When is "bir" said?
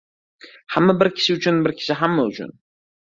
1.01-1.09, 1.67-1.77